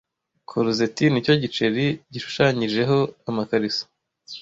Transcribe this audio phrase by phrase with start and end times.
[0.49, 2.97] Corzetti nicyo giceri gishushanyijeho
[3.29, 3.83] amakariso